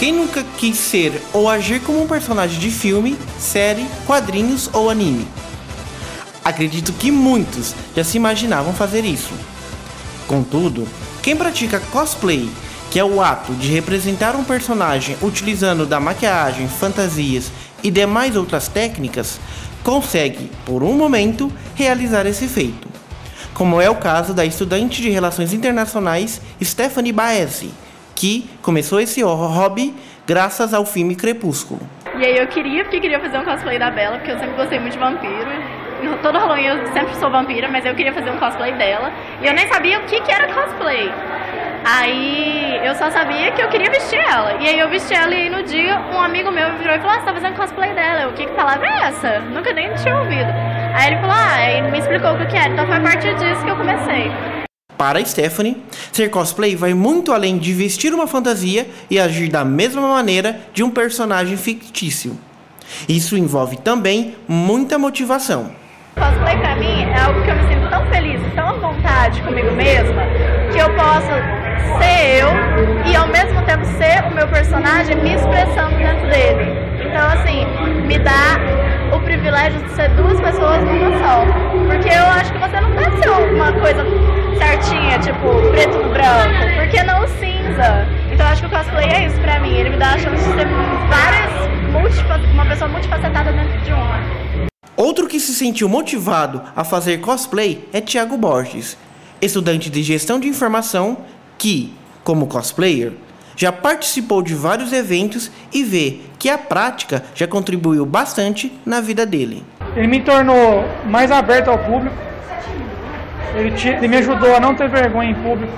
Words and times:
Quem 0.00 0.14
nunca 0.14 0.42
quis 0.56 0.78
ser 0.78 1.20
ou 1.30 1.46
agir 1.46 1.78
como 1.82 2.02
um 2.02 2.06
personagem 2.08 2.58
de 2.58 2.70
filme, 2.70 3.18
série, 3.38 3.86
quadrinhos 4.06 4.70
ou 4.72 4.88
anime? 4.88 5.28
Acredito 6.42 6.90
que 6.94 7.10
muitos 7.10 7.74
já 7.94 8.02
se 8.02 8.16
imaginavam 8.16 8.72
fazer 8.72 9.04
isso. 9.04 9.34
Contudo, 10.26 10.88
quem 11.22 11.36
pratica 11.36 11.78
cosplay, 11.78 12.48
que 12.90 12.98
é 12.98 13.04
o 13.04 13.20
ato 13.20 13.52
de 13.52 13.68
representar 13.68 14.34
um 14.36 14.42
personagem 14.42 15.18
utilizando 15.20 15.84
da 15.84 16.00
maquiagem, 16.00 16.66
fantasias 16.66 17.52
e 17.82 17.90
demais 17.90 18.36
outras 18.36 18.68
técnicas, 18.68 19.38
consegue, 19.84 20.50
por 20.64 20.82
um 20.82 20.94
momento, 20.94 21.52
realizar 21.74 22.24
esse 22.24 22.48
feito. 22.48 22.88
Como 23.52 23.78
é 23.78 23.90
o 23.90 23.96
caso 23.96 24.32
da 24.32 24.46
estudante 24.46 25.02
de 25.02 25.10
Relações 25.10 25.52
Internacionais 25.52 26.40
Stephanie 26.64 27.12
Baezi, 27.12 27.70
que 28.20 28.46
começou 28.60 29.00
esse 29.00 29.22
hobby 29.22 29.94
graças 30.26 30.74
ao 30.74 30.84
filme 30.84 31.16
Crepúsculo. 31.16 31.80
E 32.18 32.22
aí 32.26 32.36
eu 32.36 32.46
queria, 32.48 32.84
porque 32.84 33.00
queria 33.00 33.18
fazer 33.18 33.38
um 33.38 33.44
cosplay 33.44 33.78
da 33.78 33.90
Bela, 33.90 34.18
porque 34.18 34.30
eu 34.30 34.38
sempre 34.38 34.56
gostei 34.56 34.78
muito 34.78 34.92
de 34.92 34.98
vampiro. 34.98 35.50
Todo 36.20 36.38
Halloween 36.38 36.66
eu 36.66 36.86
sempre 36.88 37.14
sou 37.16 37.30
vampira, 37.30 37.68
mas 37.68 37.84
eu 37.86 37.94
queria 37.94 38.12
fazer 38.12 38.30
um 38.30 38.36
cosplay 38.36 38.72
dela. 38.74 39.10
E 39.40 39.46
eu 39.46 39.54
nem 39.54 39.66
sabia 39.68 39.98
o 39.98 40.02
que, 40.02 40.20
que 40.20 40.30
era 40.30 40.52
cosplay. 40.52 41.10
Aí 41.82 42.78
eu 42.84 42.94
só 42.94 43.10
sabia 43.10 43.52
que 43.52 43.62
eu 43.62 43.68
queria 43.68 43.90
vestir 43.90 44.18
ela. 44.18 44.52
E 44.60 44.68
aí 44.68 44.78
eu 44.78 44.88
vesti 44.90 45.14
ela 45.14 45.34
e 45.34 45.48
no 45.48 45.62
dia 45.62 45.98
um 46.12 46.20
amigo 46.20 46.50
meu 46.50 46.76
virou 46.76 46.94
e 46.94 46.98
falou: 46.98 47.16
ah, 47.16 47.20
você 47.20 47.24
tá 47.24 47.32
fazendo 47.32 47.56
cosplay 47.56 47.94
dela. 47.94 48.22
Eu, 48.22 48.32
que, 48.32 48.44
que 48.44 48.52
palavra 48.52 48.86
é 48.86 49.08
essa? 49.08 49.40
Nunca 49.40 49.72
nem 49.72 49.94
tinha 49.94 50.18
ouvido. 50.18 50.50
Aí 50.94 51.06
ele 51.06 51.16
falou: 51.20 51.36
ah, 51.36 51.70
ele 51.70 51.90
me 51.90 51.98
explicou 51.98 52.32
o 52.32 52.46
que 52.46 52.56
era. 52.56 52.68
Então 52.68 52.86
foi 52.86 52.96
a 52.96 53.00
partir 53.00 53.34
disso 53.36 53.64
que 53.64 53.70
eu 53.70 53.76
comecei. 53.76 54.30
Para 55.00 55.24
Stephanie, 55.24 55.82
ser 56.12 56.28
cosplay 56.28 56.76
vai 56.76 56.92
muito 56.92 57.32
além 57.32 57.56
de 57.56 57.72
vestir 57.72 58.12
uma 58.12 58.26
fantasia 58.26 58.86
e 59.10 59.18
agir 59.18 59.48
da 59.48 59.64
mesma 59.64 60.02
maneira 60.02 60.60
de 60.74 60.82
um 60.82 60.90
personagem 60.90 61.56
fictício. 61.56 62.38
Isso 63.08 63.34
envolve 63.34 63.78
também 63.78 64.34
muita 64.46 64.98
motivação. 64.98 65.70
Cosplay 66.16 66.54
pra 66.58 66.76
mim 66.76 67.00
é 67.00 67.18
algo 67.18 67.42
que 67.42 67.48
eu 67.48 67.56
me 67.56 67.62
sinto 67.62 67.88
tão 67.88 68.04
feliz, 68.12 68.42
tão 68.54 68.68
à 68.68 68.72
vontade 68.74 69.40
comigo 69.40 69.72
mesma, 69.72 70.22
que 70.70 70.78
eu 70.78 70.94
posso 70.94 71.32
ser 71.98 72.42
eu 72.42 73.10
e 73.10 73.16
ao 73.16 73.26
mesmo 73.28 73.62
tempo 73.62 73.86
ser 73.96 74.22
o 74.30 74.34
meu 74.34 74.48
personagem 74.48 75.16
me 75.16 75.32
expressando 75.34 75.96
dentro 75.96 76.28
dele. 76.28 76.90
Então, 77.08 77.26
assim, 77.26 77.64
me 78.06 78.18
dá 78.18 79.16
o 79.16 79.20
privilégio 79.20 79.80
de 79.80 79.92
ser 79.92 80.10
duas 80.10 80.38
pessoas 80.42 80.84
numa 80.84 81.18
só. 81.18 81.69
Se 95.50 95.56
sentiu 95.56 95.88
motivado 95.88 96.62
a 96.76 96.84
fazer 96.84 97.20
cosplay 97.20 97.88
é 97.92 98.00
Thiago 98.00 98.36
Borges, 98.36 98.96
estudante 99.42 99.90
de 99.90 100.00
gestão 100.00 100.38
de 100.38 100.48
informação 100.48 101.18
que, 101.58 101.92
como 102.22 102.46
cosplayer, 102.46 103.12
já 103.56 103.72
participou 103.72 104.42
de 104.42 104.54
vários 104.54 104.92
eventos 104.92 105.50
e 105.72 105.82
vê 105.82 106.20
que 106.38 106.48
a 106.48 106.56
prática 106.56 107.24
já 107.34 107.48
contribuiu 107.48 108.06
bastante 108.06 108.72
na 108.86 109.00
vida 109.00 109.26
dele. 109.26 109.64
Ele 109.96 110.06
me 110.06 110.20
tornou 110.20 110.84
mais 111.06 111.32
aberto 111.32 111.68
ao 111.68 111.78
público, 111.78 112.16
ele, 113.56 113.72
te, 113.72 113.88
ele 113.88 114.08
me 114.08 114.18
ajudou 114.18 114.54
a 114.54 114.60
não 114.60 114.74
ter 114.74 114.88
vergonha 114.88 115.32
em 115.32 115.34
público, 115.34 115.72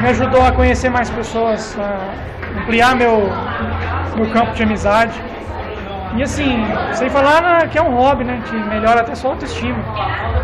me 0.00 0.08
ajudou 0.08 0.42
a 0.42 0.50
conhecer 0.50 0.90
mais 0.90 1.08
pessoas, 1.08 1.76
a 1.78 2.60
ampliar 2.62 2.96
meu, 2.96 3.30
meu 4.16 4.28
campo 4.32 4.52
de 4.54 4.64
amizade. 4.64 5.22
E 6.16 6.22
assim, 6.22 6.58
sem 6.94 7.10
falar 7.10 7.68
que 7.68 7.76
é 7.76 7.82
um 7.82 7.92
hobby, 7.92 8.22
né? 8.22 8.40
Que 8.48 8.54
melhora 8.54 9.00
até 9.00 9.16
sua 9.16 9.30
autoestima. 9.30 9.82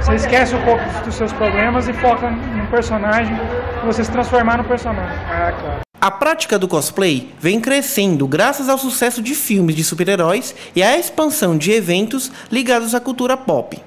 Você 0.01 0.17
esquece 0.17 0.55
um 0.55 0.65
pouco 0.65 0.83
dos 1.05 1.15
seus 1.15 1.33
problemas 1.33 1.87
e 1.87 1.93
foca 1.93 2.29
no 2.29 2.67
personagem, 2.67 3.37
você 3.85 4.03
se 4.03 4.11
transformar 4.11 4.59
no 4.59 4.65
personagem. 4.65 5.17
Ah, 5.29 5.53
claro. 5.53 5.81
A 6.01 6.11
prática 6.11 6.59
do 6.59 6.67
cosplay 6.67 7.33
vem 7.39 7.61
crescendo 7.61 8.27
graças 8.27 8.69
ao 8.69 8.79
sucesso 8.79 9.23
de 9.23 9.35
filmes 9.35 9.77
de 9.77 9.85
super-heróis 9.85 10.57
e 10.75 10.83
à 10.83 10.99
expansão 10.99 11.57
de 11.57 11.71
eventos 11.71 12.33
ligados 12.51 12.95
à 12.95 13.01
cultura 13.01 13.37
pop. 13.37 13.81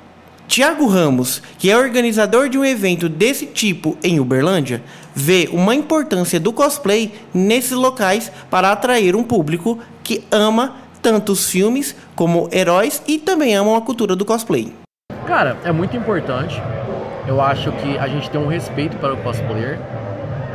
Tiago 0.47 0.87
Ramos, 0.87 1.41
que 1.57 1.71
é 1.71 1.77
organizador 1.77 2.47
de 2.47 2.57
um 2.57 2.63
evento 2.63 3.09
desse 3.09 3.47
tipo 3.47 3.97
em 4.03 4.19
Uberlândia, 4.19 4.83
vê 5.13 5.49
uma 5.51 5.73
importância 5.73 6.39
do 6.39 6.53
cosplay 6.53 7.13
nesses 7.33 7.71
locais 7.71 8.31
para 8.49 8.71
atrair 8.71 9.15
um 9.15 9.23
público 9.23 9.79
que 10.03 10.23
ama 10.31 10.75
tanto 11.03 11.33
os 11.33 11.49
filmes 11.49 11.93
como 12.15 12.49
heróis 12.51 13.03
e 13.05 13.19
também 13.19 13.53
amam 13.53 13.75
a 13.75 13.81
cultura 13.81 14.15
do 14.15 14.23
cosplay. 14.23 14.73
Cara, 15.27 15.57
é 15.65 15.71
muito 15.71 15.97
importante. 15.97 16.59
Eu 17.27 17.41
acho 17.41 17.71
que 17.73 17.97
a 17.97 18.07
gente 18.07 18.29
tem 18.29 18.39
um 18.39 18.47
respeito 18.47 18.95
para 18.97 19.13
o 19.13 19.17
cosplayer. 19.17 19.77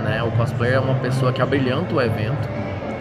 Né? 0.03 0.23
O 0.23 0.31
cosplayer 0.33 0.77
é 0.77 0.81
uma 0.81 0.95
pessoa 0.95 1.33
que 1.33 1.43
abrilhanta 1.43 1.95
o 1.95 2.01
evento. 2.01 2.49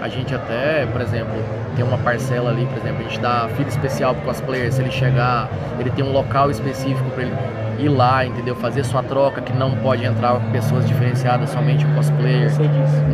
A 0.01 0.09
gente 0.09 0.35
até, 0.35 0.85
por 0.85 1.01
exemplo, 1.01 1.33
tem 1.75 1.85
uma 1.85 1.97
parcela 1.97 2.49
ali, 2.49 2.65
por 2.65 2.77
exemplo, 2.77 2.99
a 2.99 3.09
gente 3.09 3.19
dá 3.19 3.49
fila 3.55 3.69
especial 3.69 4.13
para 4.13 4.23
o 4.23 4.25
cosplayer. 4.27 4.71
Se 4.71 4.81
ele 4.81 4.91
chegar, 4.91 5.49
ele 5.79 5.89
tem 5.89 6.03
um 6.03 6.11
local 6.11 6.51
específico 6.51 7.09
para 7.11 7.23
ele 7.23 7.33
ir 7.79 7.89
lá, 7.89 8.25
entendeu? 8.25 8.55
Fazer 8.55 8.83
sua 8.83 9.03
troca, 9.03 9.41
que 9.41 9.53
não 9.53 9.71
pode 9.77 10.03
entrar 10.03 10.39
pessoas 10.51 10.85
diferenciadas, 10.85 11.49
somente 11.49 11.85
o 11.85 11.95
cosplayer. 11.95 12.51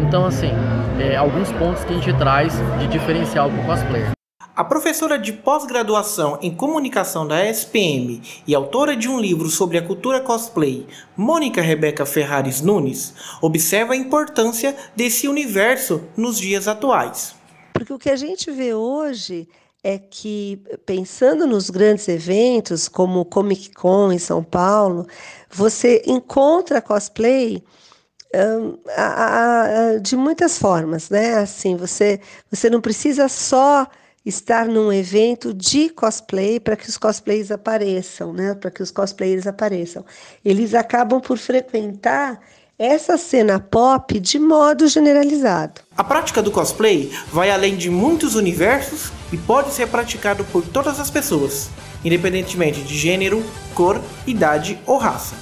Então, 0.02 0.26
assim, 0.26 0.52
é, 1.00 1.16
alguns 1.16 1.52
pontos 1.54 1.84
que 1.84 1.94
a 1.94 1.98
gente 1.98 2.14
traz 2.14 2.54
de 2.80 2.88
diferencial 2.88 3.50
para 3.50 3.62
o 3.62 3.66
cosplayer. 3.66 4.14
A 4.56 4.64
professora 4.64 5.18
de 5.18 5.34
pós-graduação 5.34 6.38
em 6.40 6.56
comunicação 6.56 7.28
da 7.28 7.44
SPM 7.44 8.22
e 8.46 8.54
autora 8.54 8.96
de 8.96 9.10
um 9.10 9.20
livro 9.20 9.50
sobre 9.50 9.80
a 9.80 9.82
cultura 9.82 10.22
cosplay, 10.22 10.86
Mônica 11.18 11.60
Rebeca 11.60 12.06
Ferrares 12.06 12.62
Nunes, 12.62 13.16
observa 13.42 13.94
a 13.94 13.98
importância 13.98 14.76
desse 14.96 15.28
universo 15.28 16.04
nos 16.16 16.38
dias 16.38 16.68
atuais. 16.68 17.34
Porque 17.74 17.92
o 17.92 17.98
que 17.98 18.12
a 18.12 18.16
gente 18.16 18.52
vê 18.52 18.76
hoje 18.76 19.50
é 19.84 19.98
que, 19.98 20.62
pensando 20.86 21.48
nos 21.48 21.72
grandes 21.72 22.08
eventos, 22.08 22.88
como 22.88 23.22
o 23.22 23.26
Comic 23.26 23.72
Con 23.72 24.12
em 24.12 24.20
São 24.20 24.44
Paulo, 24.44 25.08
você 25.50 26.04
encontra 26.06 26.80
cosplay 26.80 27.64
um, 28.36 28.78
a, 28.96 29.64
a, 29.96 29.98
de 29.98 30.16
muitas 30.16 30.60
formas, 30.60 31.10
né? 31.10 31.40
Assim, 31.40 31.76
você, 31.76 32.22
você 32.52 32.70
não 32.70 32.82
precisa 32.82 33.28
só 33.28 33.88
estar 34.26 34.68
num 34.68 34.92
evento 34.92 35.54
de 35.54 35.90
cosplay 35.90 36.60
para 36.60 36.76
que 36.76 36.88
os 36.88 36.98
cosplays 36.98 37.52
apareçam, 37.52 38.32
né? 38.34 38.54
Para 38.54 38.72
que 38.72 38.82
os 38.82 38.92
cosplayers 38.92 39.46
apareçam. 39.46 40.06
Eles 40.44 40.74
acabam 40.74 41.20
por 41.20 41.38
frequentar 41.38 42.40
essa 42.80 43.18
cena 43.18 43.60
pop 43.60 44.20
de 44.20 44.40
modo 44.40 44.88
generalizado. 44.88 45.82
A 45.96 46.04
prática 46.04 46.42
do 46.42 46.52
cosplay 46.52 47.12
vai 47.32 47.52
além 47.52 47.76
de 47.76 47.90
muitos 47.90 48.36
universos 48.36 49.12
e 49.32 49.38
pode 49.38 49.74
ser 49.74 49.88
praticado 49.88 50.44
por 50.46 50.64
todas 50.66 51.00
as 51.00 51.10
pessoas, 51.10 51.70
independentemente 52.04 52.82
de 52.82 52.98
gênero, 52.98 53.44
cor, 53.76 54.02
idade 54.26 54.80
ou 54.86 54.98
raça. 54.98 55.36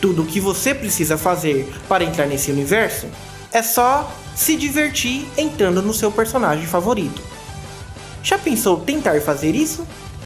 Tudo 0.00 0.22
o 0.22 0.26
que 0.26 0.40
você 0.40 0.74
precisa 0.74 1.16
fazer 1.16 1.72
para 1.88 2.04
entrar 2.04 2.26
nesse 2.26 2.50
universo 2.50 3.06
é 3.52 3.62
só 3.62 4.12
se 4.34 4.56
divertir 4.56 5.26
entrando 5.38 5.80
no 5.80 5.94
seu 5.94 6.10
personagem 6.10 6.66
favorito. 6.66 7.33
Já 8.24 8.38
pensou 8.38 8.80
tentar 8.80 9.20
fazer 9.20 9.54
isso? 9.54 9.86